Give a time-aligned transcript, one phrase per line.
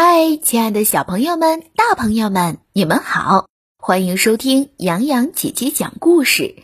[0.00, 3.48] 嗨，亲爱的小朋友们、大朋友们，你们好！
[3.78, 6.54] 欢迎收听洋洋姐姐讲故事。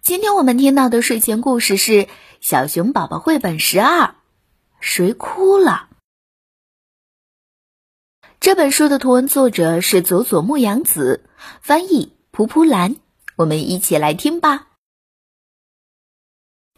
[0.00, 1.92] 今天我们听到的睡前故事是
[2.40, 4.06] 《小熊宝宝绘本十二》，
[4.80, 5.90] 谁哭了？
[8.40, 11.28] 这本书的图文作者是佐佐木阳子，
[11.60, 12.96] 翻译蒲蒲兰。
[13.36, 14.68] 我们一起来听吧。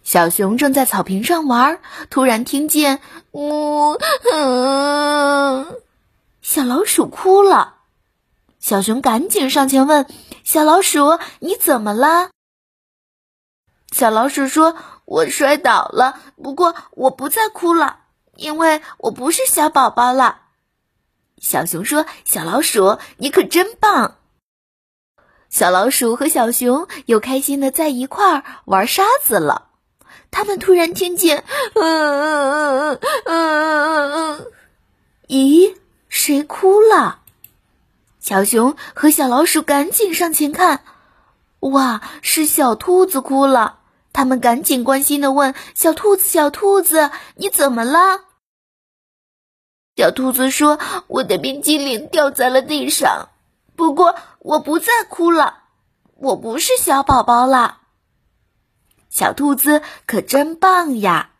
[0.02, 3.00] 小熊正在草坪上玩，突然听见
[3.30, 3.92] “呜”。
[4.34, 5.79] 嗯
[6.50, 7.76] 小老鼠哭了，
[8.58, 10.08] 小熊赶紧上前问
[10.42, 12.30] ：“小老鼠，你怎么了？”
[13.94, 14.74] 小老鼠说
[15.06, 18.00] ：“我摔倒了，不过我不再哭了，
[18.34, 20.40] 因为我不是小宝宝了。”
[21.38, 24.16] 小熊说：“小老鼠，你可真棒！”
[25.50, 29.68] 小老鼠和小熊又开心的在一块儿玩沙子了。
[30.32, 31.44] 他们突然听见
[31.74, 34.46] 嗯：“嗯嗯嗯嗯嗯嗯，
[35.28, 35.76] 咦？”
[36.30, 37.22] 谁哭了？
[38.20, 40.84] 小熊和小老鼠赶紧上前看，
[41.58, 43.80] 哇，是小兔子哭了。
[44.12, 48.20] 他们赶紧关心的问：“小兔子，小兔子，你怎么了？”
[49.98, 53.30] 小兔子说：“我的冰激凌掉在了地上，
[53.74, 55.64] 不过我不再哭了，
[56.14, 57.80] 我不是小宝宝了。”
[59.10, 61.32] 小兔子可真棒呀！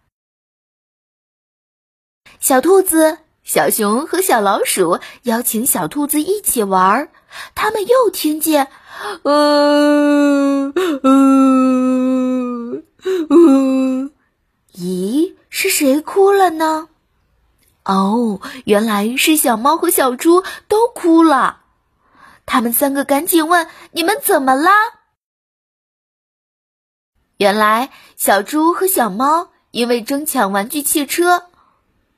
[2.41, 3.18] 小兔子。
[3.50, 7.08] 小熊和小老鼠邀请小兔子一起玩儿，
[7.56, 8.68] 他们又听见，
[9.24, 12.84] 嗯嗯
[13.28, 14.12] 嗯，
[14.72, 16.86] 咦，是谁哭了呢？
[17.84, 21.62] 哦，原来是小猫和小猪都哭了。
[22.46, 24.70] 他们三个赶紧问：“你们怎么啦？”
[27.38, 31.46] 原来小猪和小猫因为争抢玩具汽车。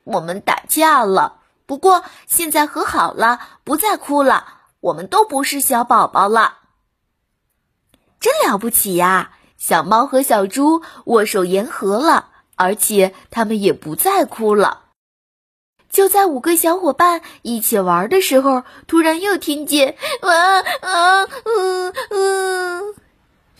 [0.03, 4.61] 我们打架了，不过现在和好了，不再哭了。
[4.79, 6.57] 我们都不是小宝宝了，
[8.19, 9.31] 真了不起呀！
[9.57, 14.81] 小猫和小猪握手言和了，而且他们也不再哭了。
[15.89, 22.95] 就在五个小伙伴一起玩的时候，突然又听见“哇啊嗯嗯”，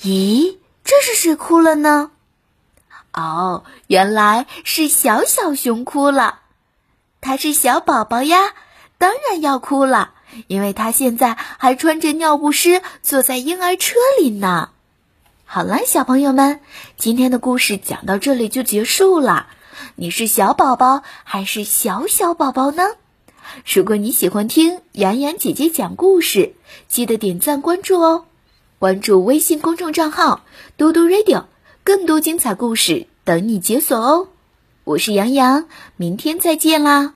[0.04, 2.12] 咦，这是谁哭了呢？
[3.14, 6.40] 哦，原来是小小熊哭了，
[7.22, 8.54] 它是小宝宝呀，
[8.98, 10.14] 当然要哭了，
[10.48, 14.70] 因为它现在还穿着尿不湿坐在婴儿车里呢。
[15.46, 16.60] 好了，小朋友们，
[16.98, 19.46] 今天的故事讲到这里就结束了。
[19.96, 22.84] 你是小宝宝还是小小宝宝呢？
[23.72, 26.56] 如果你喜欢听洋洋姐姐讲故事，
[26.88, 28.26] 记得点赞关注哦，
[28.80, 30.42] 关注微信公众账号
[30.78, 31.44] “嘟嘟 radio”。
[31.84, 34.30] 更多精彩故事等你解锁哦！
[34.86, 35.66] 我是杨洋，
[35.98, 37.12] 明天再见啦。